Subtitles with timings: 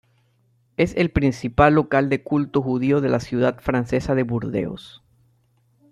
[0.77, 5.03] Es el principal local de culto judío de la ciudad francesa de Burdeos.